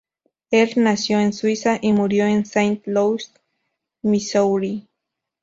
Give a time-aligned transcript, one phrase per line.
[0.49, 3.31] Él nació en Suiza y murió en Saint Louis,
[4.01, 4.89] Missouri.